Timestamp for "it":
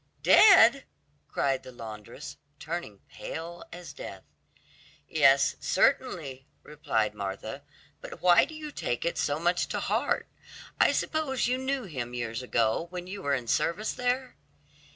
9.05-9.19